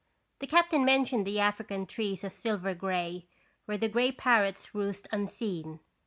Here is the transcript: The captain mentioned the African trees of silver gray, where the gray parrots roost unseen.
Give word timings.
The 0.39 0.47
captain 0.47 0.83
mentioned 0.83 1.27
the 1.27 1.39
African 1.39 1.85
trees 1.85 2.23
of 2.23 2.33
silver 2.33 2.73
gray, 2.73 3.27
where 3.65 3.77
the 3.77 3.87
gray 3.87 4.11
parrots 4.11 4.73
roost 4.73 5.07
unseen. 5.11 5.79